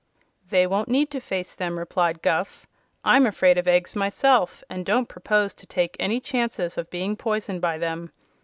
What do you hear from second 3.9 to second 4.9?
myself, and